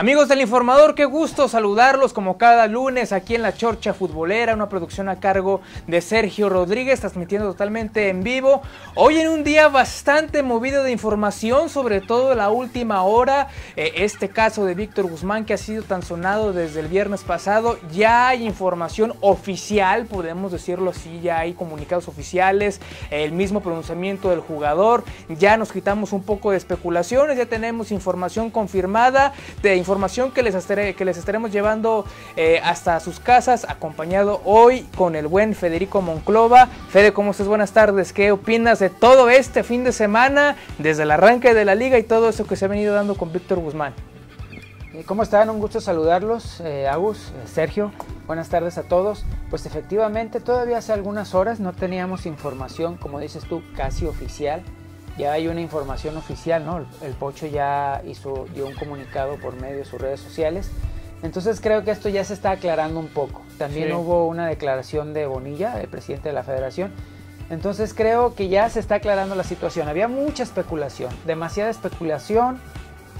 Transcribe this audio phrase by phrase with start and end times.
[0.00, 4.70] Amigos del Informador, qué gusto saludarlos como cada lunes aquí en la Chorcha Futbolera, una
[4.70, 8.62] producción a cargo de Sergio Rodríguez, transmitiendo totalmente en vivo.
[8.94, 14.30] Hoy en un día bastante movido de información, sobre todo la última hora, eh, este
[14.30, 18.46] caso de Víctor Guzmán que ha sido tan sonado desde el viernes pasado, ya hay
[18.46, 25.58] información oficial, podemos decirlo así, ya hay comunicados oficiales, el mismo pronunciamiento del jugador, ya
[25.58, 29.89] nos quitamos un poco de especulaciones, ya tenemos información confirmada de información
[30.32, 32.04] que les, que les estaremos llevando
[32.36, 36.68] eh, hasta sus casas, acompañado hoy con el buen Federico Monclova.
[36.90, 37.48] Fede, ¿cómo estás?
[37.48, 38.12] Buenas tardes.
[38.12, 42.04] ¿Qué opinas de todo este fin de semana, desde el arranque de la liga y
[42.04, 43.92] todo eso que se ha venido dando con Víctor Guzmán?
[44.94, 45.50] Eh, ¿Cómo están?
[45.50, 47.90] Un gusto saludarlos, eh, Agus, Sergio.
[48.28, 49.24] Buenas tardes a todos.
[49.50, 54.62] Pues efectivamente, todavía hace algunas horas no teníamos información, como dices tú, casi oficial
[55.18, 56.84] ya hay una información oficial, ¿no?
[57.02, 60.70] El Pocho ya hizo, dio un comunicado por medio de sus redes sociales.
[61.22, 63.42] Entonces creo que esto ya se está aclarando un poco.
[63.58, 66.92] También hubo una declaración de Bonilla, el presidente de la federación.
[67.50, 69.88] Entonces creo que ya se está aclarando la situación.
[69.88, 72.60] Había mucha especulación, demasiada especulación.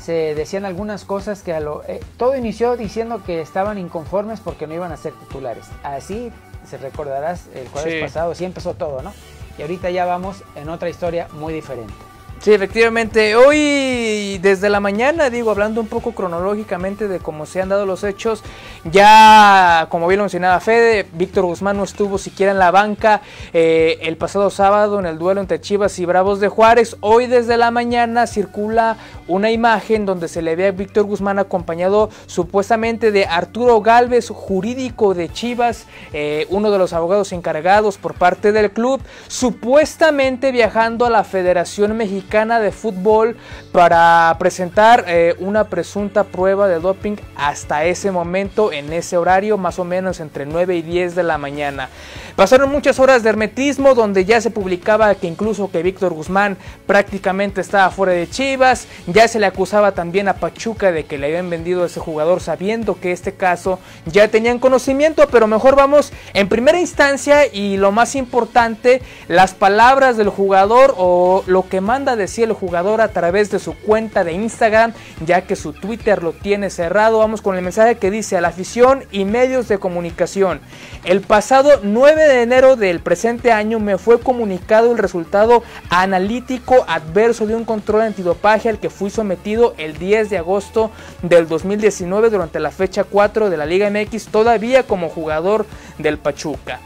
[0.01, 4.67] Se decían algunas cosas que a lo, eh, todo inició diciendo que estaban inconformes porque
[4.67, 5.67] no iban a ser titulares.
[5.83, 6.33] Así
[6.67, 9.13] se recordarás el jueves pasado, así empezó todo, ¿no?
[9.61, 12.10] Y ahorita ya vamos en otra historia muy diferente.
[12.41, 13.37] Sí, efectivamente.
[13.37, 18.03] Hoy desde la mañana, digo, hablando un poco cronológicamente de cómo se han dado los
[18.03, 18.43] hechos,
[18.91, 23.21] ya como bien lo mencionaba Fede, Víctor Guzmán no estuvo siquiera en la banca
[23.53, 26.97] eh, el pasado sábado en el duelo entre Chivas y Bravos de Juárez.
[27.01, 28.97] Hoy desde la mañana circula
[29.29, 35.13] una imagen donde se le ve a Víctor Guzmán acompañado supuestamente de Arturo Galvez, jurídico
[35.13, 41.11] de Chivas, eh, uno de los abogados encargados por parte del club, supuestamente viajando a
[41.11, 43.37] la Federación Mexicana de Fútbol
[43.73, 49.81] para presentar eh, una presunta prueba de doping hasta ese momento, en ese horario, más
[49.81, 51.89] o menos entre 9 y 10 de la mañana.
[52.37, 57.61] Pasaron muchas horas de hermetismo donde ya se publicaba que incluso que Víctor Guzmán prácticamente
[57.61, 61.51] estaba fuera de Chivas, ya se le acusaba también a Pachuca de que le habían
[61.51, 66.49] vendido a ese jugador sabiendo que este caso ya tenían conocimiento, pero mejor vamos en
[66.49, 72.45] primera instancia y lo más importante, las palabras del jugador o lo que manda decir
[72.45, 74.93] el jugador a través de su cuenta de Instagram,
[75.25, 77.19] ya que su Twitter lo tiene cerrado.
[77.19, 80.61] Vamos con el mensaje que dice a la afición y medios de comunicación.
[81.05, 87.47] El pasado 9 de enero del presente año me fue comunicado el resultado analítico adverso
[87.47, 90.91] de un control antidopaje al que fui sometido el 10 de agosto
[91.23, 95.67] del 2019 durante la fecha 4 de la Liga MX, todavía como jugador
[95.99, 96.81] del Pachuca.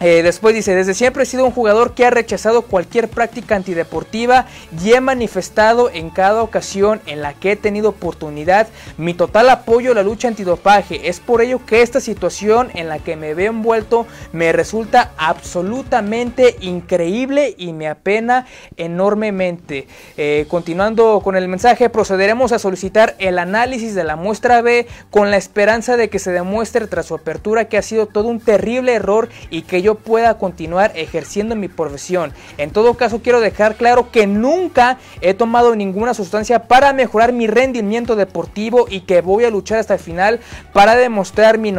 [0.00, 4.46] Eh, después dice, desde siempre he sido un jugador que ha rechazado cualquier práctica antideportiva
[4.82, 9.92] y he manifestado en cada ocasión en la que he tenido oportunidad mi total apoyo
[9.92, 11.08] a la lucha antidopaje.
[11.08, 16.56] Es por ello que esta situación en la que me veo envuelto me resulta absolutamente
[16.60, 19.88] increíble y me apena enormemente.
[20.16, 25.30] Eh, continuando con el mensaje, procederemos a solicitar el análisis de la muestra B con
[25.30, 28.94] la esperanza de que se demuestre tras su apertura que ha sido todo un terrible
[28.94, 32.32] error y que yo pueda continuar ejerciendo mi profesión.
[32.56, 37.46] En todo caso, quiero dejar claro que nunca he tomado ninguna sustancia para mejorar mi
[37.46, 40.40] rendimiento deportivo y que voy a luchar hasta el final
[40.72, 41.72] para demostrar mi,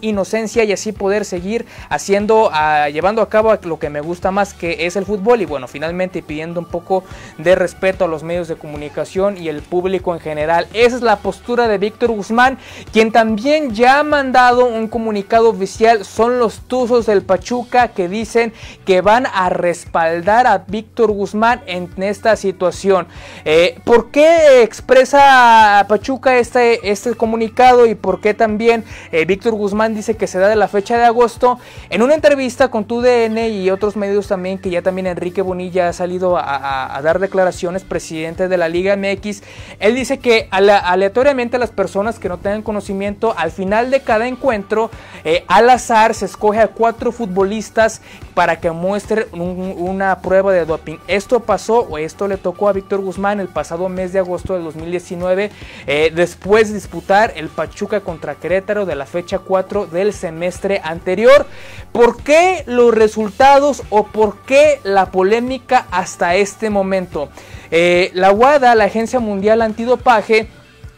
[0.00, 4.54] inocencia y así poder seguir haciendo, ah, llevando a cabo lo que me gusta más
[4.54, 7.04] que es el fútbol y bueno, finalmente pidiendo un poco
[7.38, 10.66] de respeto a los medios de comunicación y el público en general.
[10.72, 12.58] Esa es la postura de Víctor Guzmán,
[12.92, 18.52] quien también ya ha mandado un comunicado oficial, son los tuzos del Pachuca que dicen
[18.86, 23.08] que van a respaldar a Víctor Guzmán en esta situación.
[23.44, 29.96] Eh, ¿Por qué expresa Pachuca este, este comunicado y por qué también eh, Víctor Guzmán
[29.96, 31.58] dice que se da de la fecha de agosto?
[31.90, 35.92] En una entrevista con TUDN y otros medios también, que ya también Enrique Bonilla ha
[35.92, 39.42] salido a, dar declaraciones, presidente de la Liga MX,
[39.80, 44.92] él dice que aleatoriamente las personas que no tengan conocimiento, al final de cada encuentro,
[45.24, 48.02] eh, al azar se escoge a cuatro futbolistas futbolistas
[48.34, 50.98] para que muestren una prueba de doping.
[51.08, 54.64] Esto pasó o esto le tocó a Víctor Guzmán el pasado mes de agosto del
[54.64, 55.50] 2019
[55.86, 61.46] eh, después de disputar el Pachuca contra Querétaro de la fecha 4 del semestre anterior.
[61.92, 67.30] ¿Por qué los resultados o por qué la polémica hasta este momento?
[67.70, 70.48] Eh, la WADA, la Agencia Mundial Antidopaje,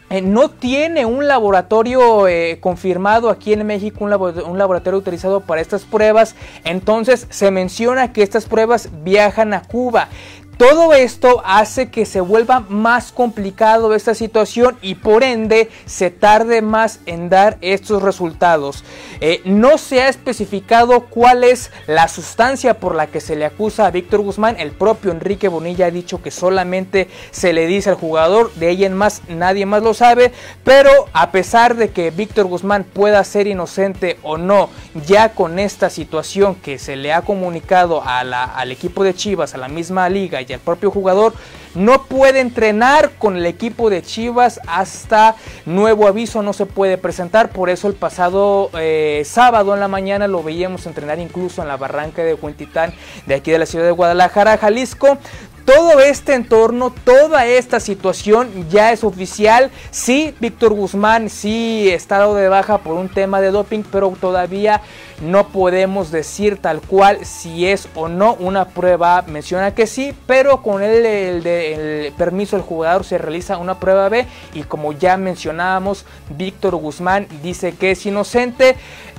[0.08, 5.84] eh, no tiene un laboratorio eh, confirmado aquí en México, un, laboratorio utilizado para estas
[5.84, 6.36] pruebas.
[6.64, 10.08] Entonces se menciona que estas pruebas viajan a Cuba.
[10.56, 16.62] Todo esto hace que se vuelva más complicado esta situación y por ende se tarde
[16.62, 18.82] más en dar estos resultados.
[19.20, 23.86] Eh, no se ha especificado cuál es la sustancia por la que se le acusa
[23.86, 24.56] a Víctor Guzmán.
[24.58, 28.86] El propio Enrique Bonilla ha dicho que solamente se le dice al jugador, de ahí
[28.86, 30.32] en más nadie más lo sabe.
[30.64, 34.70] Pero a pesar de que Víctor Guzmán pueda ser inocente o no,
[35.06, 39.68] ya con esta situación que se le ha comunicado al equipo de Chivas, a la
[39.68, 41.32] misma liga, y el propio jugador
[41.74, 47.50] no puede entrenar con el equipo de Chivas hasta nuevo aviso, no se puede presentar,
[47.50, 51.76] por eso el pasado eh, sábado en la mañana lo veíamos entrenar incluso en la
[51.76, 52.94] barranca de Huentitán
[53.26, 55.18] de aquí de la ciudad de Guadalajara, Jalisco,
[55.66, 59.70] todo este entorno, toda esta situación ya es oficial.
[59.90, 64.80] Sí, Víctor Guzmán sí está dado de baja por un tema de doping, pero todavía
[65.20, 68.34] no podemos decir tal cual si es o no.
[68.34, 73.80] Una prueba menciona que sí, pero con el, el permiso del jugador se realiza una
[73.80, 74.24] prueba B
[74.54, 78.76] y como ya mencionábamos, Víctor Guzmán dice que es inocente.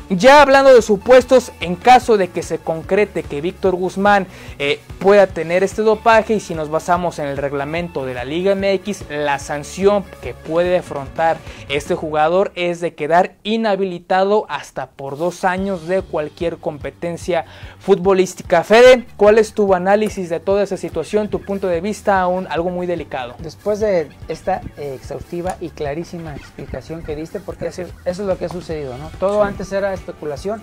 [0.09, 4.25] Ya hablando de supuestos, en caso de que se concrete que Víctor Guzmán
[4.57, 8.55] eh, pueda tener este dopaje y si nos basamos en el reglamento de la Liga
[8.55, 11.37] MX, la sanción que puede afrontar
[11.67, 17.43] este jugador es de quedar inhabilitado hasta por dos años de cualquier competencia
[17.79, 18.63] futbolística.
[18.63, 22.69] Fede, ¿cuál es tu análisis de toda esa situación, tu punto de vista, aún algo
[22.69, 23.35] muy delicado?
[23.39, 28.45] Después de esta eh, exhaustiva y clarísima explicación que diste, porque eso, es lo que
[28.45, 29.09] ha sucedido, ¿no?
[29.19, 30.61] Todo antes era especulación,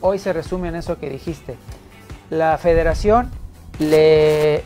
[0.00, 1.56] hoy se resume en eso que dijiste.
[2.30, 3.30] La federación,
[3.78, 4.64] le,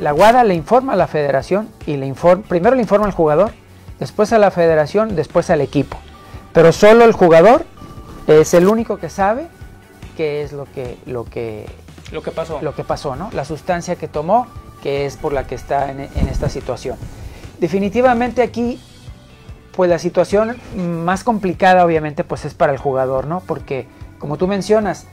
[0.00, 3.52] la Guada le informa a la federación y le informa, primero le informa al jugador,
[3.98, 5.98] después a la federación, después al equipo.
[6.52, 7.64] Pero solo el jugador
[8.26, 9.46] es el único que sabe
[10.16, 11.66] qué es lo que, lo que,
[12.12, 12.58] lo que pasó.
[12.60, 13.30] Lo que pasó, ¿no?
[13.32, 14.46] La sustancia que tomó,
[14.82, 16.96] que es por la que está en, en esta situación.
[17.60, 18.80] Definitivamente aquí
[19.80, 23.40] pues la situación más complicada obviamente pues es para el jugador, ¿no?
[23.40, 23.86] Porque
[24.18, 25.06] como tú mencionas,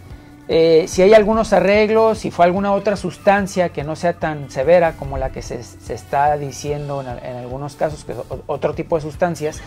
[0.50, 4.92] eh, si hay algunos arreglos, si fue alguna otra sustancia que no sea tan severa
[5.00, 9.62] como la que se, está diciendo en, algunos casos, que es otro tipo de sustancias,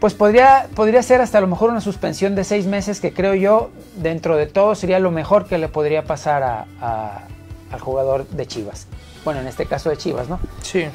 [0.00, 3.36] pues podría, podría ser hasta a lo mejor una suspensión de seis meses que creo
[3.36, 8.88] yo, dentro de todo, sería lo mejor que le podría pasar al jugador de Chivas.
[9.24, 10.40] Bueno, en este caso de Chivas, ¿no?
[10.62, 10.86] Sí.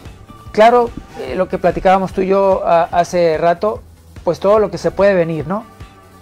[0.53, 3.81] Claro, eh, lo que platicábamos tú y yo hace rato,
[4.23, 5.65] pues todo lo que se puede venir, ¿no?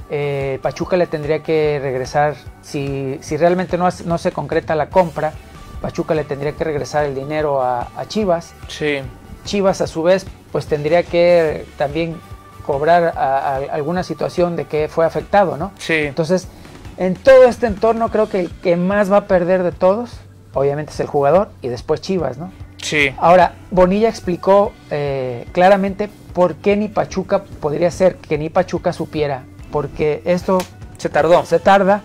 [0.09, 5.33] Eh, Pachuca le tendría que regresar, si, si realmente no, no, se concreta la compra,
[5.81, 8.53] Pachuca le tendría que regresar el dinero a, Chivas.
[8.69, 8.99] Sí.
[9.43, 12.15] Chivas a su vez, pues tendría que también
[12.65, 13.13] cobrar
[13.69, 15.73] alguna situación de que fue afectado, ¿no?
[15.77, 15.93] Sí.
[15.93, 16.47] Entonces,
[16.95, 20.11] en todo este entorno creo que el que más va a perder de todos,
[20.53, 22.51] obviamente es el jugador y después Chivas, ¿no?
[22.91, 23.13] Sí.
[23.19, 29.43] Ahora, Bonilla explicó eh, claramente por qué ni Pachuca podría ser que ni Pachuca supiera,
[29.71, 30.57] porque esto
[30.97, 31.45] se tardó.
[31.45, 32.01] Se tarda.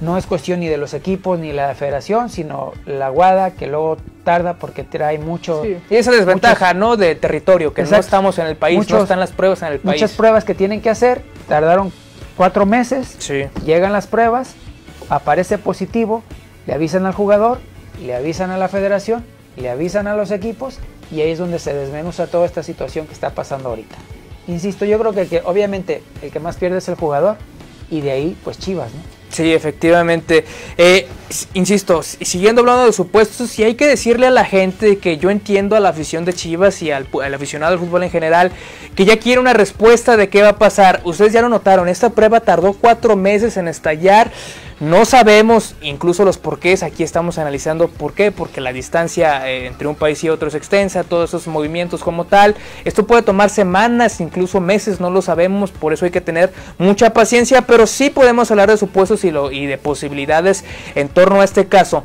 [0.00, 3.98] No es cuestión ni de los equipos ni la federación, sino la Guada que luego
[4.24, 5.62] tarda porque trae mucho.
[5.64, 5.76] Sí.
[5.90, 6.96] Y esa desventaja, ¿no?
[6.96, 10.00] De territorio, que no estamos en el país, no están las pruebas en el país.
[10.00, 11.92] Muchas pruebas que tienen que hacer, tardaron
[12.38, 13.16] cuatro meses.
[13.18, 13.44] Sí.
[13.66, 14.54] Llegan las pruebas,
[15.10, 16.22] aparece positivo,
[16.66, 17.60] le avisan al jugador,
[18.02, 19.22] le avisan a la federación
[19.56, 20.78] le avisan a los equipos
[21.10, 23.96] y ahí es donde se desmenuza toda esta situación que está pasando ahorita.
[24.48, 27.36] Insisto, yo creo que, que obviamente el que más pierde es el jugador
[27.90, 29.22] y de ahí pues Chivas, ¿no?
[29.32, 30.44] Sí, efectivamente.
[30.76, 31.08] Eh,
[31.54, 35.74] insisto, siguiendo hablando de supuestos, sí hay que decirle a la gente que yo entiendo
[35.74, 38.52] a la afición de Chivas y al, al, aficionado del fútbol en general
[38.94, 41.00] que ya quiere una respuesta de qué va a pasar.
[41.04, 44.30] Ustedes ya lo notaron, esta prueba tardó cuatro meses en estallar.
[44.82, 49.86] No sabemos incluso los porqués, aquí estamos analizando por qué, porque la distancia eh, entre
[49.86, 52.56] un país y otro es extensa, todos esos movimientos como tal.
[52.84, 57.12] Esto puede tomar semanas, incluso meses, no lo sabemos, por eso hay que tener mucha
[57.12, 60.64] paciencia, pero sí podemos hablar de supuestos y, lo, y de posibilidades
[60.96, 62.02] en torno a este caso.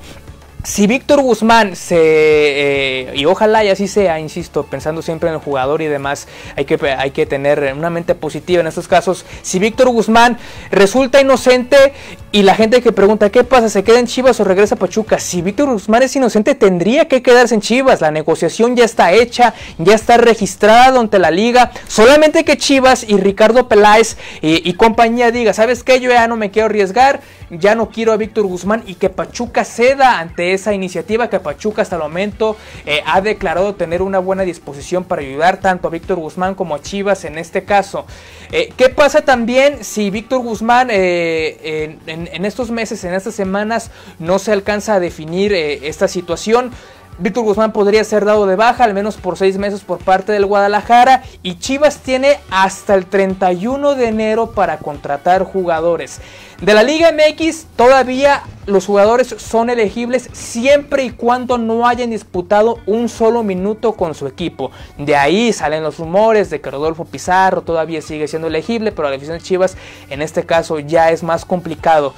[0.67, 5.39] Si Víctor Guzmán se, eh, y ojalá y así sea, insisto, pensando siempre en el
[5.39, 9.25] jugador y demás, hay que, hay que tener una mente positiva en estos casos.
[9.43, 10.37] Si Víctor Guzmán
[10.69, 11.93] resulta inocente
[12.33, 13.69] y la gente que pregunta, ¿qué pasa?
[13.69, 15.19] ¿Se queda en Chivas o regresa a Pachuca?
[15.19, 18.01] Si Víctor Guzmán es inocente, tendría que quedarse en Chivas.
[18.01, 21.71] La negociación ya está hecha, ya está registrada ante la liga.
[21.87, 26.01] Solamente que Chivas y Ricardo Peláez y, y compañía diga, ¿sabes qué?
[26.01, 29.63] Yo ya no me quiero arriesgar, ya no quiero a Víctor Guzmán y que Pachuca
[29.63, 34.43] ceda ante esa iniciativa que Pachuca hasta el momento eh, ha declarado tener una buena
[34.43, 38.05] disposición para ayudar tanto a Víctor Guzmán como a Chivas en este caso.
[38.51, 44.39] Eh, ¿Qué pasa también si Víctor Guzmán eh, en, estos meses, en estas semanas, no
[44.39, 46.71] se alcanza a definir esta situación?
[47.19, 50.45] Víctor Guzmán podría ser dado de baja al menos por seis meses por parte del
[50.45, 56.21] Guadalajara y Chivas tiene hasta el 31 de enero para contratar jugadores.
[56.61, 62.79] De la Liga MX todavía los jugadores son elegibles siempre y cuando no hayan disputado
[62.87, 64.71] un solo minuto con su equipo.
[64.97, 69.15] De ahí salen los rumores de que Rodolfo Pizarro todavía sigue siendo elegible, pero la
[69.15, 69.77] afición de Chivas
[70.09, 72.15] en este caso ya es más complicado.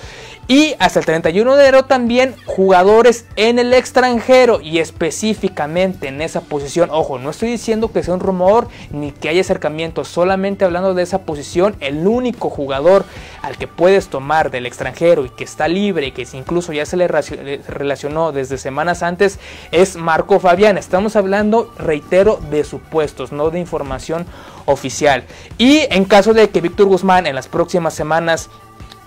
[0.52, 6.42] Y hasta el 31 de enero también jugadores en el extranjero y específicamente en esa
[6.42, 6.90] posición.
[6.92, 11.04] Ojo, no estoy diciendo que sea un rumor ni que haya acercamiento, solamente hablando de
[11.04, 13.06] esa posición, el único jugador
[13.44, 16.98] al que puedes tomar del extranjero y que está libre y que incluso ya se
[16.98, 19.38] le relacionó desde semanas antes
[19.72, 20.80] es Marco Fabián.
[20.80, 24.26] Estamos hablando, reitero, de supuestos, no de información
[24.66, 25.26] oficial.
[25.60, 28.50] Y en caso de que Víctor Guzmán en las próximas semanas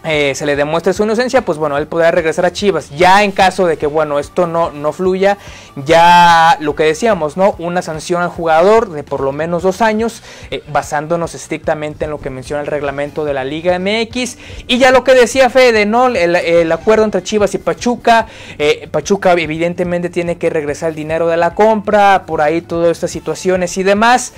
[0.05, 2.91] eh, se le demuestre su inocencia, pues bueno, él podrá regresar a Chivas.
[2.91, 5.39] Ya en caso de que, bueno, esto no, no fluya,
[5.77, 7.55] ya lo que decíamos, ¿no?
[7.59, 12.21] Una sanción al jugador de por lo menos dos años, eh, basándonos estrictamente en lo
[12.21, 14.39] que menciona el reglamento de la Liga MX.
[14.67, 16.09] Y ya lo que decía Fede, ¿no?
[16.09, 18.27] El, acuerdo entre Chivas y Pachuca.
[18.59, 23.11] Eh, Pachuca evidentemente tiene que regresar el dinero de la compra, por ahí todas estas
[23.11, 24.33] situaciones y demás.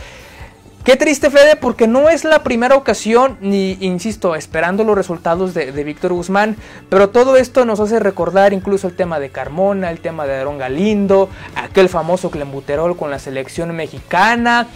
[0.85, 5.73] Qué triste, Fede, porque no es la primera ocasión, ni insisto, esperando los resultados de,
[5.83, 6.57] Víctor Guzmán,
[6.91, 10.59] pero todo esto nos hace recordar incluso el tema de Carmona, el tema de Aarón
[10.59, 14.67] Galindo, aquel famoso Clembuterol con la selección mexicana.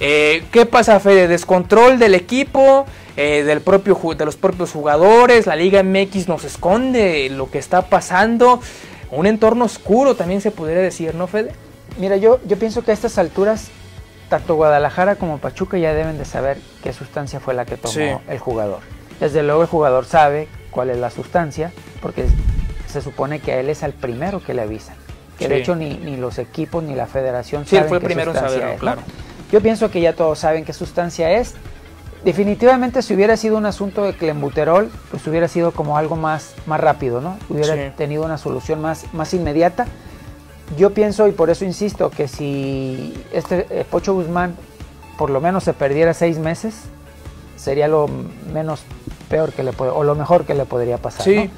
[0.00, 1.28] Eh, ¿Qué pasa, Fede?
[1.28, 2.84] Descontrol del equipo,
[3.16, 7.88] eh, del propio, de los propios jugadores, la Liga MX nos esconde lo que está
[7.88, 8.60] pasando.
[9.10, 11.52] Un entorno oscuro también se podría decir, ¿no, Fede?
[11.98, 13.70] Mira, yo, yo pienso que a estas alturas
[14.34, 18.38] tanto Guadalajara como Pachuca ya deben de saber qué sustancia fue la que tomó el
[18.40, 18.80] jugador.
[19.20, 21.70] Desde luego el jugador sabe cuál es la sustancia,
[22.02, 22.26] porque
[22.88, 24.96] se supone que a él es el primero que le avisan.
[25.38, 28.32] Que de hecho ni, ni, los equipos ni la federación sí, saben fue qué primero
[28.32, 29.02] sustancia es, claro.
[29.52, 31.54] Yo pienso que ya todos saben qué sustancia es.
[32.24, 36.80] Definitivamente si hubiera sido un asunto de clembuterol, pues hubiera sido como algo más, más
[36.80, 37.38] rápido, ¿no?
[37.48, 39.86] Hubiera tenido una solución más, más inmediata
[40.76, 44.56] yo pienso y por eso insisto que si este eh, Pocho Guzmán
[45.16, 46.74] por lo menos se perdiera seis meses,
[47.56, 48.08] sería lo
[48.52, 48.82] menos
[49.28, 51.24] peor que le puede, o lo mejor que le podría pasar.
[51.24, 51.50] Sí.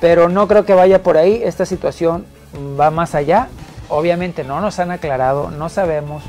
[0.00, 1.40] Pero no creo que vaya por ahí.
[1.44, 2.24] Esta situación
[2.78, 3.48] va más allá.
[3.88, 6.22] Obviamente no nos han aclarado, no sabemos,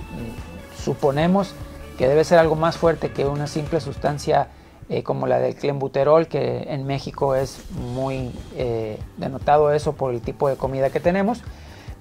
[0.77, 1.55] suponemos
[1.97, 4.49] que debe ser algo más fuerte que una simple sustancia
[4.89, 10.19] eh, como la del clenbuterol, que en México es muy eh, denotado eso por el
[10.19, 11.41] tipo de comida que tenemos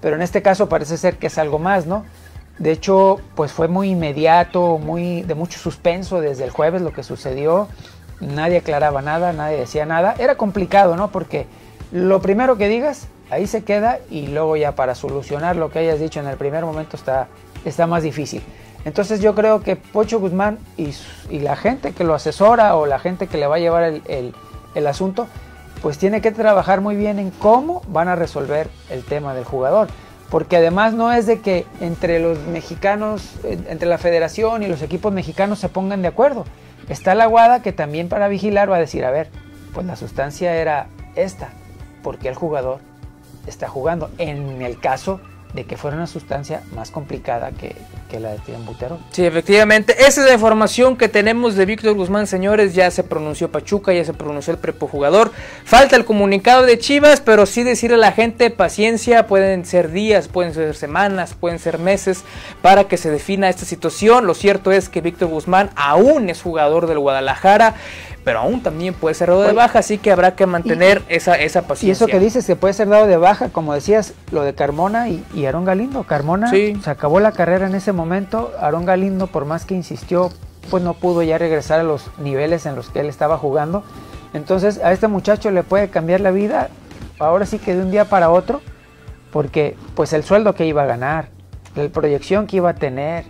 [0.01, 2.05] pero en este caso parece ser que es algo más, ¿no?
[2.57, 7.03] De hecho, pues fue muy inmediato, muy de mucho suspenso desde el jueves lo que
[7.03, 7.67] sucedió.
[8.21, 10.15] Nadie aclaraba nada, nadie decía nada.
[10.17, 11.11] Era complicado, ¿no?
[11.11, 11.47] Porque
[11.91, 15.99] lo primero que digas, ahí se queda y luego ya para solucionar lo que hayas
[15.99, 17.27] dicho en el primer momento está,
[17.65, 18.41] está más difícil.
[18.85, 20.93] Entonces yo creo que Pocho Guzmán y,
[21.39, 24.33] la gente que lo asesora o la gente que le va a llevar el,
[24.75, 25.27] el asunto
[25.81, 29.87] pues tiene que trabajar muy bien en cómo van a resolver el tema del jugador.
[30.29, 35.13] Porque además no es de que entre los mexicanos, entre la federación y los equipos
[35.13, 36.45] mexicanos se pongan de acuerdo.
[36.89, 39.29] Está la Guada que también para vigilar va a decir, a ver,
[39.73, 41.49] pues la sustancia era esta,
[42.03, 42.79] porque el jugador
[43.47, 44.09] está jugando.
[44.17, 45.19] En el caso
[45.53, 47.75] de que fuera una sustancia más complicada que,
[48.19, 48.99] la de tirambuterol.
[49.11, 49.95] Sí, efectivamente.
[50.05, 52.73] Esa es la información que tenemos de Víctor Guzmán, señores.
[52.73, 55.31] Ya se pronunció Pachuca, ya se pronunció el prepo jugador.
[55.65, 59.27] Falta el comunicado de Chivas, pero sí decirle a la gente paciencia.
[59.27, 62.23] Pueden ser días, pueden ser semanas, pueden ser meses
[62.61, 64.25] para que se defina esta situación.
[64.27, 67.75] Lo cierto es que Víctor Guzmán aún es jugador del Guadalajara
[68.25, 71.61] pero aún también puede ser dado de baja, así que habrá que mantener esa, esa
[71.61, 71.87] paciencia.
[71.89, 75.09] Y eso que dices que puede ser dado de baja, como decías, lo de Carmona
[75.09, 76.03] y, y Aarón Galindo.
[76.03, 80.31] Carmona se acabó la carrera en ese momento, Aarón Galindo, por más que insistió,
[80.69, 83.83] pues no pudo ya regresar a los niveles en los que él estaba jugando.
[84.33, 86.69] Entonces a este muchacho le puede cambiar la vida,
[87.19, 88.61] ahora sí que de un día para otro,
[89.31, 91.29] porque pues el sueldo que iba a ganar,
[91.75, 93.25] la proyección que iba a tener,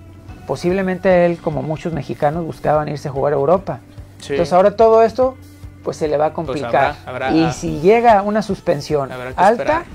[0.48, 3.80] posiblemente él, como muchos mexicanos, buscaban irse a jugar a Europa.
[4.22, 5.36] Entonces ahora todo esto
[5.84, 6.96] pues se le va a pues complicar.
[7.32, 9.86] y si llega una suspensión alta,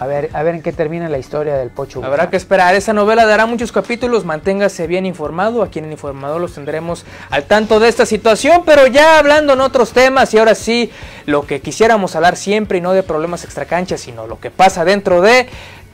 [0.00, 2.02] a ver, a ver en qué termina la historia del Pocho.
[2.02, 2.74] Habrá que esperar.
[2.74, 4.24] Esa novela dará muchos capítulos.
[4.24, 5.62] Manténgase bien informado.
[5.62, 8.62] Aquí en el Informado los tendremos al tanto de esta situación.
[8.64, 10.90] Pero ya hablando en otros temas y ahora sí,
[11.26, 15.20] lo que quisiéramos hablar siempre y no de problemas extracanchas, sino lo que pasa dentro
[15.20, 15.46] de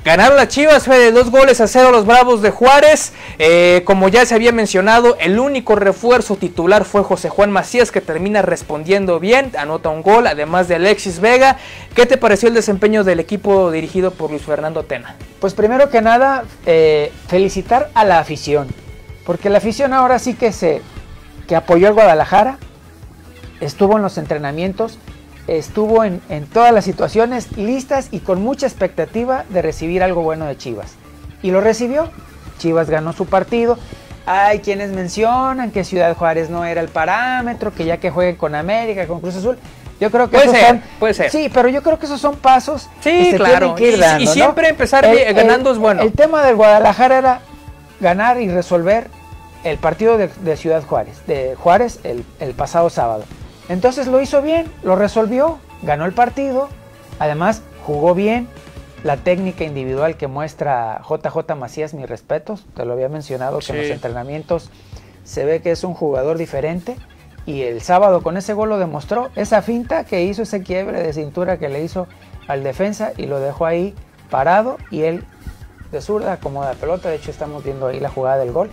[0.06, 3.12] Ganaron las Chivas, fue de dos goles a cero los Bravos de Juárez.
[3.40, 8.00] Eh, como ya se había mencionado, el único refuerzo titular fue José Juan Macías, que
[8.00, 11.56] termina respondiendo bien, anota un gol, además de Alexis Vega.
[11.96, 15.16] ¿Qué te pareció el desempeño del equipo dirigido por Luis Fernando Tena?
[15.40, 18.68] Pues primero que nada, eh, felicitar a la afición,
[19.24, 20.82] porque la afición ahora sí que se
[21.48, 22.58] que apoyó al Guadalajara,
[23.60, 25.00] estuvo en los entrenamientos,
[25.46, 26.20] estuvo en,
[26.52, 30.94] todas las situaciones listas y con mucha expectativa de recibir algo bueno de Chivas.
[31.42, 32.10] Y lo recibió.
[32.58, 33.78] Chivas ganó su partido.
[34.24, 38.54] Hay quienes mencionan que Ciudad Juárez no era el parámetro, que ya que jueguen con
[38.54, 39.56] América, con Cruz Azul.
[40.00, 41.30] Yo creo que puede ser, son, puede ser.
[41.30, 42.88] Sí, pero yo creo que esos son pasos.
[43.00, 43.76] Sí, claro.
[43.78, 46.02] y, siempre empezar ganando es bueno.
[46.02, 47.40] El tema del Guadalajara era
[48.00, 49.08] ganar y resolver
[49.64, 53.24] el partido de, Ciudad Juárez, de Juárez el, el pasado sábado.
[53.68, 56.68] Entonces lo hizo bien, lo resolvió, ganó el partido,
[57.18, 58.48] además jugó bien.
[59.04, 63.78] La técnica individual que muestra JJ Macías, mis respetos, te lo había mencionado que en
[63.78, 64.70] los entrenamientos
[65.22, 66.96] se ve que es un jugador diferente
[67.46, 71.12] y el sábado con ese gol lo demostró, esa finta que hizo, ese quiebre de
[71.12, 72.08] cintura que le hizo
[72.48, 73.94] al defensa y lo dejó ahí
[74.30, 75.24] parado y él
[75.92, 78.70] de zurda acomoda la pelota, de hecho estamos viendo ahí la jugada del gol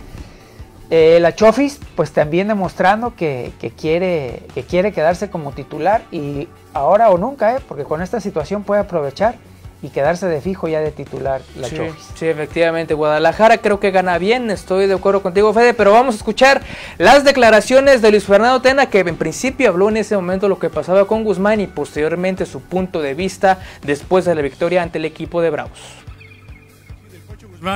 [0.90, 7.10] eh, la Chofis, pues también demostrando que, quiere, que quiere quedarse como titular y ahora
[7.10, 7.60] o nunca, ¿eh?
[7.66, 9.36] porque con esta situación puede aprovechar
[9.82, 12.10] y quedarse de fijo ya de titular la Chofis.
[12.14, 12.94] Sí, efectivamente.
[12.94, 16.62] Guadalajara creo que gana bien, estoy de acuerdo contigo, Fede, pero vamos a escuchar
[16.98, 20.70] las declaraciones de Luis Fernando Tena, que en principio habló en ese momento lo que
[20.70, 25.04] pasaba con Guzmán y posteriormente su punto de vista después de la victoria ante el
[25.04, 26.03] equipo de Bravos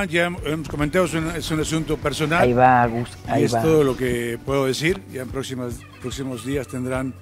[0.07, 2.43] ya hemos comentado, es un, asunto personal.
[2.43, 3.09] Ahí va, Agus.
[3.37, 5.01] y es todo lo que puedo decir.
[5.11, 7.13] Ya en próximos, próximos días tendrán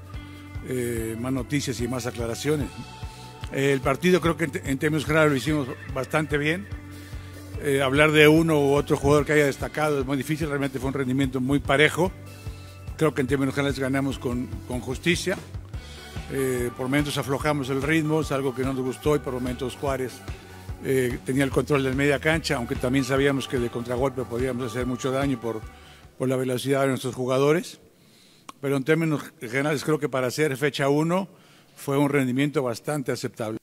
[0.67, 2.67] eh, más noticias y más aclaraciones.
[3.51, 6.67] el partido creo que en, términos generales lo hicimos bastante bien.
[7.63, 10.89] Eh, hablar de uno u otro jugador que haya destacado es muy difícil, realmente fue
[10.89, 12.11] un rendimiento muy parejo.
[12.97, 15.37] Creo que en términos generales ganamos con, con justicia.
[16.31, 19.77] Eh, por momentos aflojamos el ritmo, es algo que no nos gustó y por momentos
[19.77, 20.13] Juárez
[20.83, 24.85] eh, tenía el control del media cancha, aunque también sabíamos que de contragolpe podíamos hacer
[24.85, 25.61] mucho daño por,
[26.17, 27.79] por la velocidad de nuestros jugadores.
[28.61, 31.27] Pero en términos generales creo que para hacer fecha 1
[31.75, 33.57] fue un rendimiento bastante aceptable.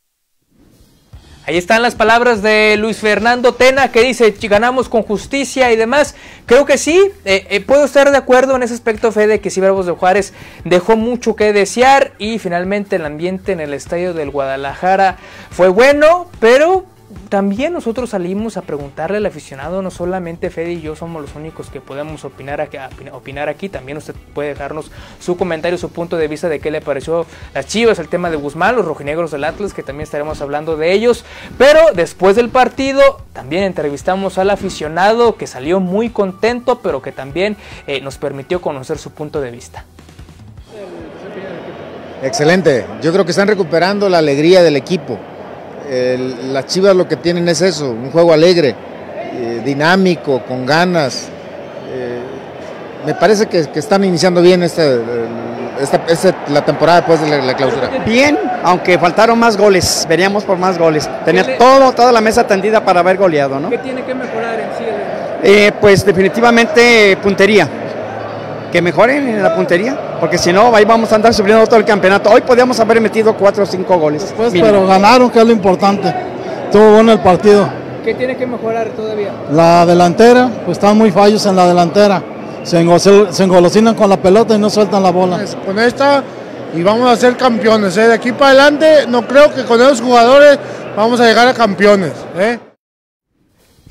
[1.46, 6.14] Ahí están las palabras de Luis Fernando Tena que dice ganamos con justicia y demás.
[6.46, 9.60] Creo que sí, eh, eh, puedo estar de acuerdo en ese aspecto, Fede, que sí
[9.60, 10.32] Bravos de Juárez
[10.64, 15.18] dejó mucho que desear y finalmente el ambiente en el estadio del Guadalajara
[15.50, 16.86] fue bueno, pero
[17.34, 21.68] también nosotros salimos a preguntarle al aficionado, no solamente Fede y yo somos los únicos
[21.68, 26.60] que podemos opinar aquí, también usted puede dejarnos su comentario, su punto de vista de
[26.60, 30.04] qué le pareció las Chivas, el tema de Guzmán, los rojinegros del Atlas, que también
[30.04, 31.24] estaremos hablando de ellos,
[31.58, 37.56] pero después del partido también entrevistamos al aficionado que salió muy contento, pero que también
[37.88, 39.84] eh, nos permitió conocer su punto de vista.
[42.22, 45.18] Excelente, yo creo que están recuperando la alegría del equipo
[46.52, 48.74] las Chivas lo que tienen es eso, un juego alegre,
[49.32, 51.28] eh, dinámico, con ganas.
[51.92, 52.20] Eh,
[53.06, 54.82] me parece que, están iniciando bien esta,
[56.48, 57.90] la temporada después de la, clausura.
[58.06, 61.08] Bien, aunque faltaron más goles, veríamos por más goles.
[61.24, 63.70] Tener todo, toda la mesa tendida para haber goleado, ¿no?
[63.70, 64.84] ¿Qué tiene que mejorar en sí?
[65.42, 67.68] Eh, pues definitivamente puntería
[68.74, 71.84] que mejoren en la puntería, porque si no, ahí vamos a andar sufriendo todo el
[71.84, 72.30] campeonato.
[72.30, 74.32] Hoy podíamos haber metido cuatro o cinco goles.
[74.34, 76.14] Pues, pero ganaron, que es lo importante.
[76.64, 77.68] Estuvo bueno el partido.
[78.02, 79.32] ¿Qué tiene que mejorar todavía?
[79.52, 82.22] La delantera, pues están muy fallos en la delantera.
[82.62, 85.44] Se, engolosinan con la pelota y no sueltan la bola.
[85.66, 86.22] Con esta
[86.74, 87.94] y vamos a ser campeones.
[87.98, 88.08] ¿eh?
[88.08, 90.58] De aquí para adelante no creo que con esos jugadores
[90.96, 92.12] vamos a llegar a campeones.
[92.38, 92.58] ¿eh?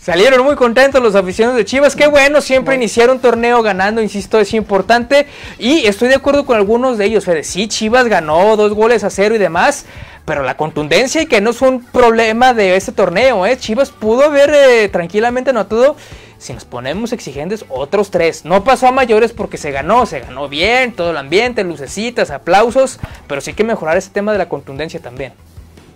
[0.04, 1.96] Salieron muy contentos los aficionados de Chivas.
[1.96, 5.28] Qué bueno, siempre iniciar un torneo ganando, insisto, es importante.
[5.58, 7.24] Y estoy de acuerdo con algunos de ellos.
[7.24, 7.46] Fede.
[7.46, 9.86] Sí, Chivas ganó dos goles a cero y demás.
[10.26, 13.46] Pero la contundencia y que no es un problema de este torneo.
[13.46, 13.58] ¿eh?
[13.58, 15.96] Chivas pudo haber eh, tranquilamente anotado,
[16.38, 18.44] si nos ponemos exigentes, otros tres.
[18.44, 23.00] No pasó a mayores porque se ganó, se ganó bien, todo el ambiente, lucecitas, aplausos.
[23.28, 25.32] Pero sí hay que mejorar ese tema de la contundencia también.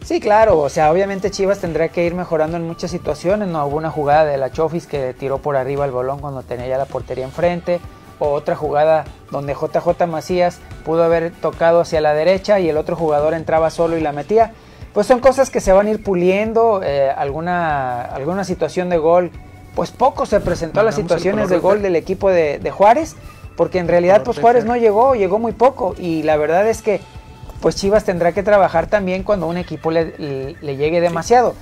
[0.08, 3.76] Sí, claro, o sea, obviamente Chivas tendrá que ir mejorando en muchas situaciones, no hubo
[3.76, 6.86] una jugada de la Chofis que tiró por arriba el balón cuando tenía ya la
[6.86, 7.82] portería enfrente,
[8.18, 12.96] o otra jugada donde JJ Macías pudo haber tocado hacia la derecha y el otro
[12.96, 14.54] jugador entraba solo y la metía.
[14.94, 19.30] Pues son cosas que se van a ir puliendo, eh, alguna, alguna situación de gol,
[19.76, 23.18] pues poco se presentó a las situaciones de gol del equipo de, de Juárez,
[23.58, 27.02] porque en realidad pues Juárez no llegó, llegó muy poco y la verdad es que
[27.62, 31.56] pues Chivas tendrá que trabajar también cuando un equipo le, llegue demasiado.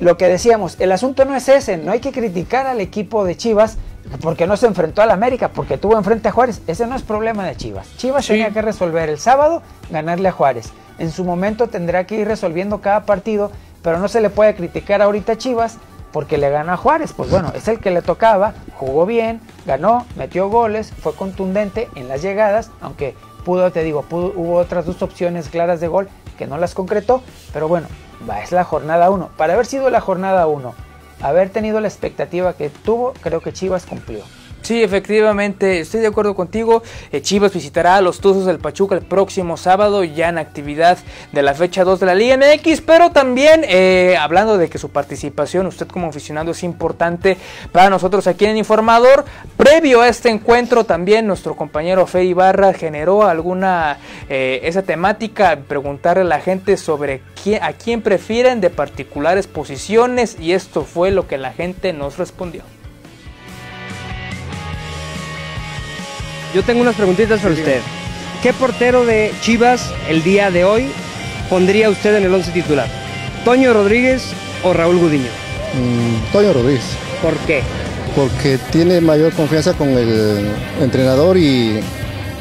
[0.00, 3.36] lo que decíamos, el asunto no es ese, no hay que criticar al equipo de
[3.36, 3.78] Chivas
[4.20, 6.62] porque no se enfrentó al América, porque tuvo enfrente a Juárez.
[6.66, 7.88] Ese no es problema de Chivas.
[7.96, 10.70] Chivas tenía que resolver el sábado, ganarle a Juárez.
[10.98, 13.50] En su momento tendrá que ir resolviendo cada partido,
[13.82, 15.78] pero no se le puede criticar ahorita a Chivas
[16.12, 17.12] porque le gana a Juárez.
[17.12, 22.08] Pues bueno, es el que le tocaba, jugó bien, ganó, metió goles, fue contundente en
[22.08, 23.14] las llegadas, aunque
[23.46, 27.68] pudo, te digo, hubo otras dos opciones claras de gol que no las concretó, pero
[27.68, 27.86] bueno,
[28.42, 29.30] es la jornada 1.
[29.36, 30.74] Para haber sido la jornada 1,
[31.22, 34.24] haber tenido la expectativa que tuvo, creo que Chivas cumplió.
[34.66, 36.82] Sí, efectivamente, estoy de acuerdo contigo.
[37.12, 40.98] Eh, Chivas visitará a los Tuzos del Pachuca el próximo sábado, ya en actividad
[41.30, 44.90] de la fecha 2 de la Liga MX, pero también eh, hablando de que su
[44.90, 47.36] participación, usted como aficionado, es importante
[47.70, 49.24] para nosotros aquí en Informador.
[49.56, 53.98] Previo a este encuentro, también nuestro compañero Fe Ibarra generó alguna
[54.28, 60.36] eh, esa temática, preguntarle a la gente sobre quién, a quién prefieren de particulares posiciones,
[60.40, 62.64] y esto fue lo que la gente nos respondió.
[66.54, 67.80] Yo tengo unas preguntitas para usted.
[68.42, 70.88] ¿Qué portero de Chivas el día de hoy
[71.50, 72.88] pondría usted en el 11 titular?
[73.44, 74.32] ¿Toño Rodríguez
[74.62, 75.28] o Raúl Gudiño?
[75.74, 76.84] Mm, Toño Rodríguez.
[77.22, 77.62] ¿Por qué?
[78.14, 80.48] Porque tiene mayor confianza con el
[80.80, 81.80] entrenador y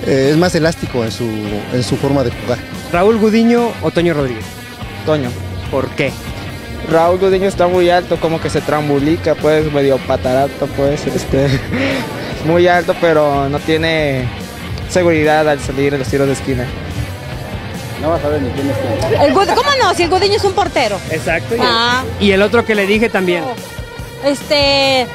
[0.06, 1.26] eh, es más elástico en su,
[1.74, 2.60] en su forma de jugar.
[2.92, 4.46] ¿Raúl Gudiño o Toño Rodríguez?
[5.06, 5.30] Toño.
[5.72, 6.12] ¿Por qué?
[6.90, 11.48] Raúl Gudiño está muy alto, como que se trambulica, pues medio patarato, pues, este,
[12.46, 14.28] muy alto, pero no tiene
[14.90, 16.66] seguridad al salir en los tiros de esquina.
[18.02, 19.94] No vas a ver ni quién es ¿Cómo no?
[19.96, 21.00] Si el Gudiño es un portero.
[21.10, 21.56] Exacto.
[21.60, 22.04] Ah.
[22.20, 23.44] Y el otro que le dije también.
[24.24, 25.08] Este,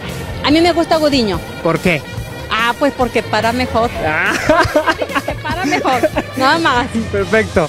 [0.44, 1.38] a mí me gusta Gudiño.
[1.62, 2.02] ¿Por qué?
[2.50, 3.90] Ah, pues porque para mejor.
[4.04, 4.32] Ah.
[5.42, 6.00] para mejor,
[6.36, 6.86] nada más.
[7.12, 7.68] Perfecto.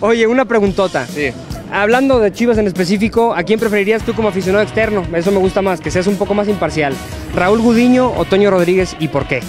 [0.00, 1.06] Oye, una preguntota.
[1.06, 1.32] Sí.
[1.74, 5.04] Hablando de Chivas en específico, ¿a quién preferirías tú como aficionado externo?
[5.12, 6.94] Eso me gusta más, que seas un poco más imparcial.
[7.34, 9.42] ¿Raúl Gudiño o Toño Rodríguez y por qué?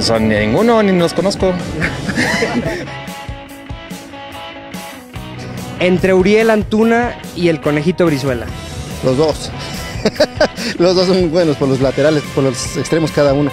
[0.00, 1.54] Son ni ninguno, ni los conozco.
[5.80, 8.44] Entre Uriel Antuna y el Conejito Brizuela.
[9.04, 9.50] Los dos.
[10.78, 13.50] los dos son buenos por los laterales, por los extremos cada uno.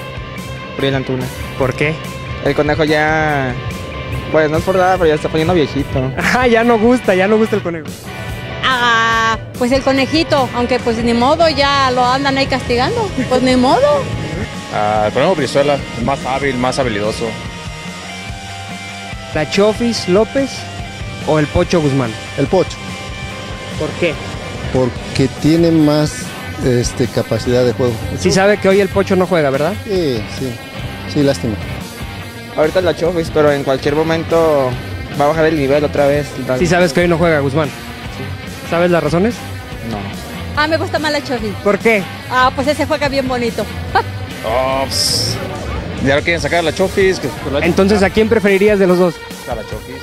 [0.77, 1.23] Uriel Antuna.
[1.57, 1.95] ¿Por qué?
[2.43, 3.55] El conejo ya
[4.33, 6.11] pues no es por nada, pero ya está poniendo viejito.
[6.35, 7.85] Ah, ya no gusta, ya no gusta el conejo.
[8.65, 13.07] Ah, pues el conejito, aunque pues ni modo, ya lo andan ahí castigando.
[13.29, 14.03] Pues ni modo.
[14.73, 17.25] Ah, el conejo Brizuela, más hábil, más habilidoso.
[19.35, 20.49] ¿La Chofis López
[21.27, 22.11] o el Pocho Guzmán?
[22.39, 22.77] El Pocho.
[23.79, 24.15] ¿Por qué?
[24.73, 26.25] Porque tiene más
[26.65, 27.93] este, capacidad de juego.
[28.17, 29.73] Sí sabe que hoy el Pocho no juega, ¿verdad?
[29.85, 30.51] Sí, sí.
[31.13, 31.55] Sí, lástima.
[32.55, 34.69] Ahorita la Chofis, pero en cualquier momento
[35.19, 36.27] va a bajar el nivel otra vez.
[36.59, 37.69] Sí sabes que hoy no juega Guzmán.
[38.69, 39.35] ¿Sabes las razones?
[39.89, 39.97] No.
[40.55, 41.53] Ah, me gusta más la Chofis.
[41.63, 42.03] ¿Por qué?
[42.29, 43.65] Ah, pues ese juega bien bonito.
[44.45, 44.85] oh,
[46.05, 47.19] ya lo quieren sacar a la Chofis.
[47.61, 49.15] Entonces, ¿a quién preferirías de los dos?
[49.49, 49.95] A la Chofis.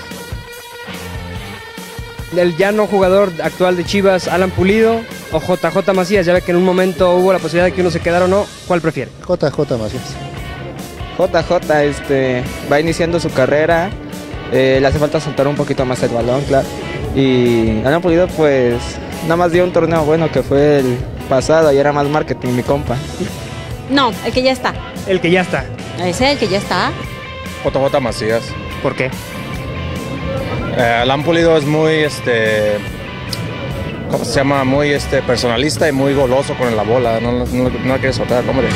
[2.37, 5.01] El ya no jugador actual de Chivas, Alan Pulido
[5.33, 6.27] o JJ Macías.
[6.27, 8.29] Ya ve que en un momento hubo la posibilidad de que uno se quedara o
[8.29, 8.47] no.
[8.67, 9.11] ¿Cuál prefiere?
[9.27, 10.30] JJ Macías.
[11.27, 13.91] JJ este, va iniciando su carrera,
[14.53, 16.67] eh, le hace falta soltar un poquito más el balón, claro.
[17.15, 18.81] Y han podido, pues,
[19.25, 22.63] nada más dio un torneo bueno que fue el pasado y era más marketing, mi
[22.63, 22.97] compa.
[23.91, 24.73] No, el que ya está.
[25.07, 25.65] El que ya está.
[25.99, 26.93] Ese, el que ya está.
[27.65, 28.45] JJ Macías.
[28.83, 29.11] ¿Por qué?
[30.77, 32.79] Eh, Alan Pulido es muy, este,
[34.11, 34.65] ¿cómo se llama?
[34.65, 37.21] Muy este, personalista y muy goloso con la bola.
[37.21, 38.69] No, no, no la quiere soltar, hombre.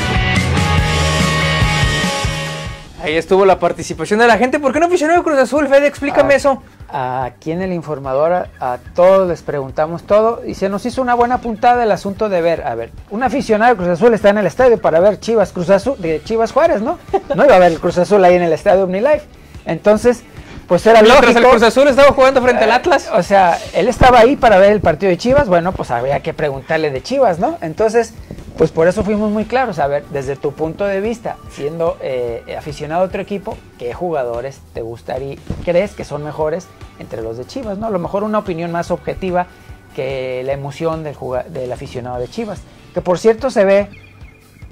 [3.04, 4.58] Ahí estuvo la participación de la gente.
[4.58, 5.86] ¿Por qué no aficionado Cruz Azul, Fede?
[5.86, 6.62] Explícame ah, eso.
[6.88, 11.38] Aquí en el informador a, todos les preguntamos todo y se nos hizo una buena
[11.42, 14.46] puntada el asunto de ver, a ver, un aficionado de Cruz Azul está en el
[14.46, 16.98] estadio para ver Chivas Cruz Azul, de Chivas Juárez, ¿no?
[17.34, 19.26] No iba a ver el Cruz Azul ahí en el estadio OmniLife.
[19.66, 20.22] Entonces,
[20.66, 21.40] pues era Mientras lógico.
[21.40, 23.10] el Cruz Azul estaba jugando frente al eh, Atlas.
[23.12, 26.32] O sea, él estaba ahí para ver el partido de Chivas, bueno, pues había que
[26.32, 27.58] preguntarle de Chivas, ¿no?
[27.60, 28.14] Entonces,
[28.56, 29.78] pues por eso fuimos muy claros.
[29.78, 34.60] A ver, desde tu punto de vista, siendo eh, aficionado a otro equipo, ¿qué jugadores
[34.72, 37.78] te gustaría, crees que son mejores entre los de Chivas?
[37.78, 37.86] ¿no?
[37.86, 39.46] A lo mejor una opinión más objetiva
[39.94, 41.16] que la emoción del,
[41.50, 42.60] del aficionado de Chivas.
[42.92, 43.88] Que por cierto se ve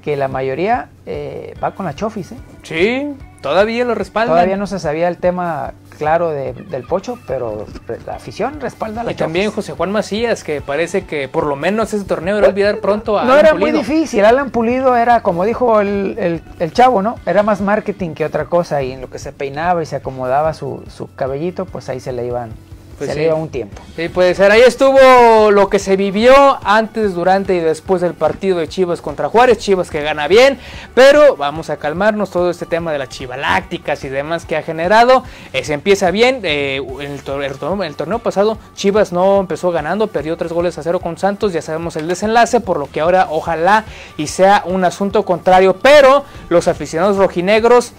[0.03, 2.37] que la mayoría eh, va con la Chofis, ¿eh?
[2.63, 4.35] Sí, todavía lo respaldan.
[4.35, 7.65] Todavía no se sabía el tema claro del Pocho, pero
[8.05, 11.93] la afición respalda la Y también José Juan Macías, que parece que por lo menos
[11.93, 15.81] ese torneo era olvidar pronto a No era muy difícil, Alan Pulido era, como dijo
[15.81, 16.41] el,
[16.73, 17.15] chavo, ¿no?
[17.25, 20.53] Era más marketing que otra cosa y en lo que se peinaba y se acomodaba
[20.53, 22.51] su, su cabellito, pues ahí se le iban
[22.97, 23.31] Pues se sí.
[23.33, 23.81] un tiempo.
[23.95, 24.51] Sí, puede ser.
[24.51, 29.29] Ahí estuvo lo que se vivió antes, durante y después del partido de Chivas contra
[29.29, 29.57] Juárez.
[29.57, 30.59] Chivas que gana bien,
[30.93, 32.29] pero vamos a calmarnos.
[32.29, 35.23] Todo este tema de las chivalácticas y demás que ha generado.
[35.53, 36.41] eh, se empieza bien.
[36.43, 40.53] eh, en el, tor- el torneo, el torneo pasado, Chivas no empezó ganando, perdió tres
[40.53, 41.51] goles a cero con Santos.
[41.51, 43.85] Ya sabemos el desenlace, por lo que ahora ojalá
[44.17, 45.77] y sea un asunto contrario.
[45.81, 47.93] Pero los aficionados rojinegros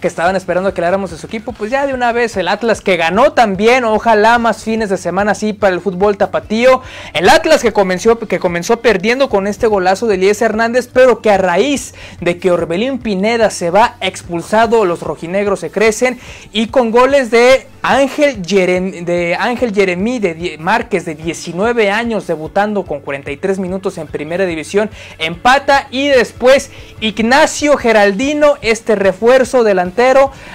[0.00, 2.80] que estaban esperando que le de su equipo, pues ya de una vez el Atlas
[2.80, 6.82] que ganó también, ojalá más fines de semana así para el fútbol tapatío.
[7.12, 11.30] El Atlas que comenzó, que comenzó perdiendo con este golazo de Elías Hernández, pero que
[11.30, 16.18] a raíz de que Orbelín Pineda se va expulsado, los rojinegros se crecen
[16.52, 22.84] y con goles de Ángel, Jerem- de Ángel Jeremí de Márquez de 19 años debutando
[22.84, 29.62] con 43 minutos en primera división empata y después Ignacio Geraldino este refuerzo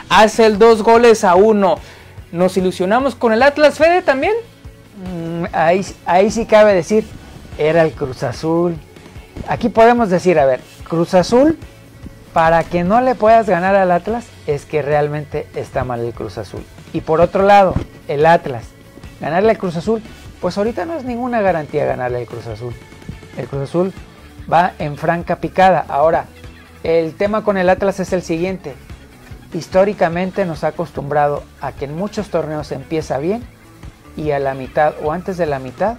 [0.10, 1.78] hace el dos goles a uno
[2.32, 4.34] nos ilusionamos con el Atlas Fede también
[4.98, 7.06] Mm, ahí, ahí sí cabe decir,
[7.58, 8.76] era el Cruz Azul.
[9.48, 11.58] Aquí podemos decir, a ver, Cruz Azul,
[12.34, 16.38] para que no le puedas ganar al Atlas, es que realmente está mal el Cruz
[16.38, 16.64] Azul.
[16.94, 17.74] Y por otro lado,
[18.08, 18.66] el Atlas,
[19.20, 20.02] ganarle al Cruz Azul,
[20.40, 22.74] pues ahorita no es ninguna garantía ganarle al Cruz Azul.
[23.38, 23.94] El Cruz Azul
[24.52, 25.86] va en franca picada.
[25.88, 26.26] Ahora,
[26.84, 28.76] el tema con el Atlas es el siguiente.
[29.54, 33.44] Históricamente nos ha acostumbrado a que en muchos torneos empieza bien
[34.18, 35.96] y a la mitad o antes de la mitad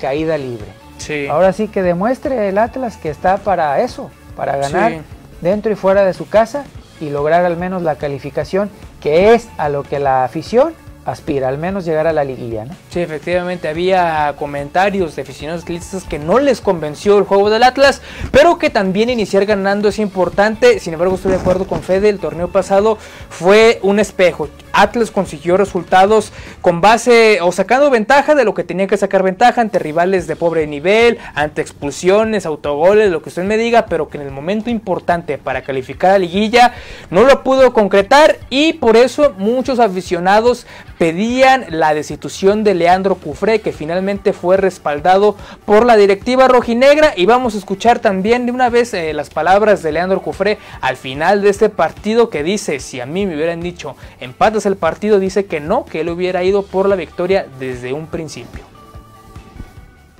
[0.00, 0.66] caída libre.
[0.98, 1.26] Sí.
[1.26, 5.00] Ahora sí que demuestre el Atlas que está para eso, para ganar Sí.
[5.40, 6.64] dentro y fuera de su casa
[7.00, 11.58] y lograr al menos la calificación que es a lo que la afición aspira, al
[11.58, 12.74] menos llegar a la liguilla, ¿no?
[12.90, 18.02] Sí, efectivamente, había comentarios de aficionados atlistas que no les convenció el juego del Atlas,
[18.30, 20.78] pero que también iniciar ganando es importante.
[20.78, 22.98] Sin embargo, estoy de acuerdo con Fede, el torneo pasado
[23.30, 24.48] fue un espejo.
[24.72, 29.60] Atlas consiguió resultados con base o sacando ventaja de lo que tenía que sacar ventaja
[29.60, 34.18] ante rivales de pobre nivel, ante expulsiones, autogoles, lo que usted me diga, pero que
[34.18, 36.72] en el momento importante para calificar a liguilla
[37.10, 40.66] no lo pudo concretar y por eso muchos aficionados
[41.02, 45.34] pedían la destitución de Leandro Cufré, que finalmente fue respaldado
[45.64, 47.12] por la directiva rojinegra.
[47.16, 50.96] Y vamos a escuchar también de una vez eh, las palabras de Leandro Cufré al
[50.96, 55.18] final de este partido que dice, si a mí me hubieran dicho empatas el partido,
[55.18, 58.62] dice que no, que él hubiera ido por la victoria desde un principio.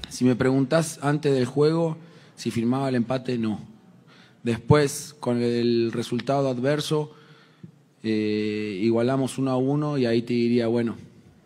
[0.09, 1.97] Si me preguntás antes del juego
[2.35, 3.61] si firmaba el empate, no.
[4.43, 7.13] Después, con el resultado adverso,
[8.03, 10.97] eh, igualamos uno a uno y ahí te diría, bueno,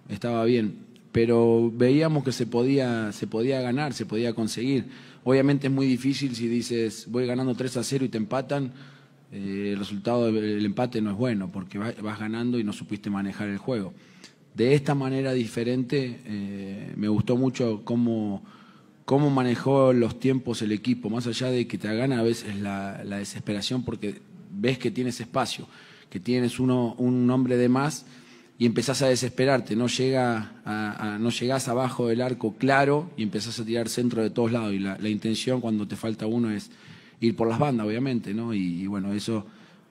[0.09, 0.75] estaba bien.
[1.13, 4.85] Pero veíamos que se podía, se podía ganar, se podía conseguir.
[5.25, 8.73] Obviamente es muy difícil si dices, voy ganando 3 a 0 y te empatan,
[9.33, 13.11] eh, el resultado del empate no es bueno, porque va- vas ganando y no supiste
[13.11, 13.93] manejar el juego.
[14.55, 18.43] De esta manera diferente, eh, me gustó mucho cómo,
[19.05, 23.03] cómo manejó los tiempos el equipo, más allá de que te gana a veces la
[23.19, 25.67] desesperación porque ves que tienes espacio,
[26.11, 28.07] que tienes uno, un hombre de más
[28.59, 33.61] y empezás a desesperarte, no, llega a, no llegás abajo del arco claro y empezás
[33.61, 36.71] a tirar centro de todos lados y la, intención cuando te falta uno es
[37.21, 38.55] ir por las bandas, obviamente, ¿no?
[38.55, 39.45] Y, y bueno, eso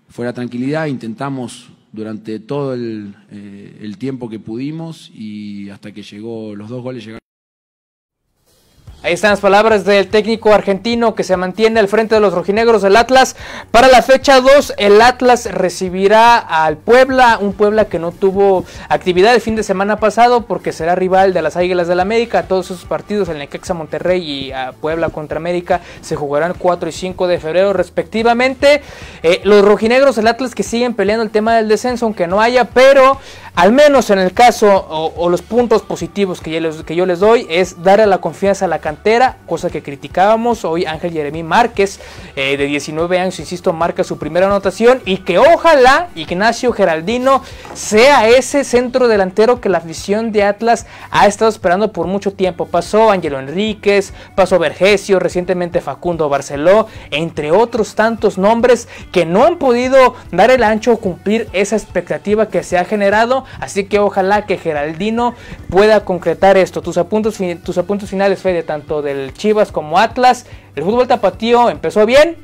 [0.09, 6.03] fue la tranquilidad, intentamos durante todo el, eh, el tiempo que pudimos y hasta que
[6.03, 7.24] llegó los dos goles llegaron.
[9.03, 12.81] Ahí están las palabras del técnico argentino que se mantiene al frente de los rojinegros
[12.81, 13.35] del Atlas.
[13.69, 19.35] Para la fecha 2, el Atlas recibirá al Puebla, un Puebla que no tuvo actividad
[19.35, 22.47] el fin de semana pasado porque será rival de las Águilas del América.
[22.47, 26.91] Todos esos partidos, el Necaxa Monterrey y a Puebla contra América, se jugarán 4 y
[26.91, 28.81] 5 de febrero respectivamente.
[29.21, 32.65] Eh, los rojinegros del Atlas que siguen peleando el tema del descenso, aunque no haya,
[32.65, 33.19] pero
[33.55, 37.19] al menos en el caso o, los puntos positivos que yo, les, que yo les
[37.19, 40.65] doy es darle la confianza a la cantera, cosa que criticábamos.
[40.65, 41.99] Hoy Ángel Jeremí Márquez,
[42.35, 47.41] eh, de 19 años, insisto, marca su primera anotación y que ojalá Ignacio Geraldino
[47.73, 52.65] sea ese centro delantero que la afición de Atlas ha estado esperando por mucho tiempo.
[52.65, 59.57] Pasó Ángelo Enríquez, pasó Vergesio, recientemente Facundo Barceló, entre otros tantos nombres que no han
[59.57, 63.44] podido dar el ancho o cumplir esa expectativa que se ha generado.
[63.59, 65.33] Así que ojalá que Geraldino
[65.69, 66.81] pueda concretar esto.
[66.81, 70.45] Tus apuntes, tus apuntes finales, Fede, tanto del Chivas como Atlas.
[70.75, 72.37] El fútbol tapatío empezó bien.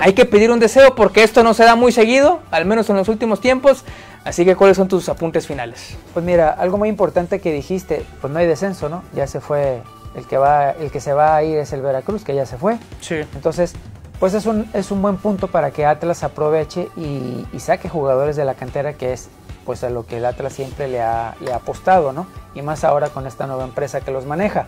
[0.00, 2.96] Hay que pedir un deseo porque esto no se da muy seguido, al menos en
[2.96, 3.84] los últimos tiempos.
[4.24, 5.96] Así que, ¿cuáles son tus apuntes finales?
[6.14, 9.02] Pues mira, algo muy importante que dijiste, pues no hay descenso, ¿no?
[9.14, 9.82] Ya se fue,
[10.14, 12.56] el que va, el que se va a ir es el Veracruz, que ya se
[12.56, 12.78] fue.
[13.00, 13.16] Sí.
[13.34, 13.74] Entonces,
[14.20, 18.36] pues es un, es un buen punto para que Atlas aproveche y, y saque jugadores
[18.36, 19.28] de la cantera, que es
[19.64, 22.26] pues a lo que el Atlas siempre le ha, le ha apostado, ¿no?
[22.54, 24.66] Y más ahora con esta nueva empresa que los maneja.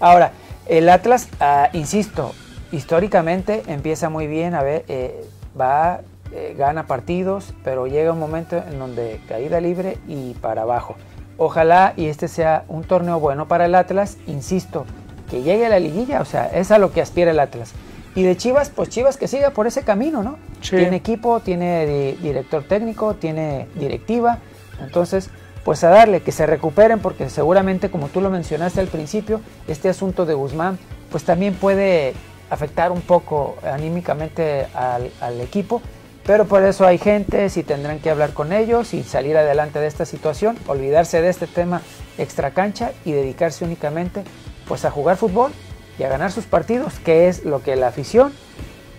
[0.00, 0.32] Ahora,
[0.66, 2.32] el Atlas, ah, insisto,
[2.72, 5.24] históricamente empieza muy bien, a ver, eh,
[5.58, 6.00] va,
[6.32, 10.96] eh, gana partidos, pero llega un momento en donde caída libre y para abajo.
[11.38, 14.86] Ojalá y este sea un torneo bueno para el Atlas, insisto,
[15.30, 17.72] que llegue a la liguilla, o sea, es a lo que aspira el Atlas.
[18.16, 20.38] Y de Chivas, pues Chivas que siga por ese camino, ¿no?
[20.68, 24.38] Tiene equipo, tiene director técnico, tiene directiva,
[24.82, 25.28] entonces,
[25.64, 29.90] pues a darle, que se recuperen, porque seguramente, como tú lo mencionaste al principio, este
[29.90, 30.78] asunto de Guzmán,
[31.10, 32.14] pues también puede
[32.48, 35.82] afectar un poco anímicamente al, al equipo,
[36.24, 39.88] pero por eso hay gente, si tendrán que hablar con ellos y salir adelante de
[39.88, 41.82] esta situación, olvidarse de este tema
[42.16, 44.24] extra cancha y dedicarse únicamente
[44.66, 45.52] pues a jugar fútbol
[45.98, 48.32] y a ganar sus partidos, que es lo que la afición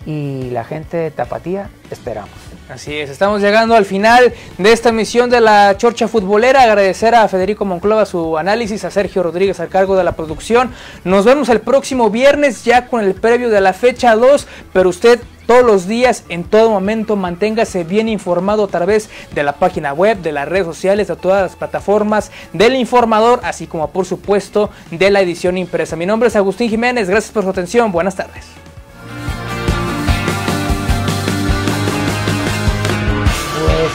[0.06, 2.30] y la gente de Tapatía esperamos.
[2.70, 6.64] Así es, estamos llegando al final de esta emisión de la Chorcha Futbolera.
[6.64, 10.74] Agradecer a Federico Monclova su análisis, a Sergio Rodríguez al cargo de la producción.
[11.06, 15.20] Nos vemos el próximo viernes ya con el previo de la fecha 2, pero usted
[15.48, 20.18] todos los días, en todo momento, manténgase bien informado a través de la página web,
[20.20, 25.10] de las redes sociales, de todas las plataformas, del informador, así como por supuesto de
[25.10, 25.96] la edición impresa.
[25.96, 28.46] Mi nombre es Agustín Jiménez, gracias por su atención, buenas tardes.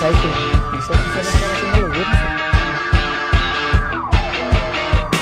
[0.00, 0.51] Pues